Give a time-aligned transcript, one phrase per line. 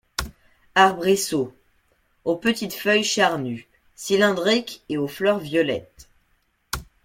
[0.73, 1.53] Arbrisseau,
[2.25, 6.09] aux petites feuilles charnues, cylindriques et aux fleurs violettes.